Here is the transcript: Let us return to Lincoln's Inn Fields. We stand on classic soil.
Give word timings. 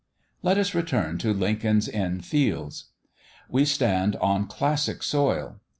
Let 0.41 0.57
us 0.57 0.73
return 0.73 1.19
to 1.19 1.31
Lincoln's 1.31 1.87
Inn 1.87 2.21
Fields. 2.21 2.85
We 3.47 3.65
stand 3.65 4.15
on 4.15 4.47
classic 4.47 5.03
soil. 5.03 5.61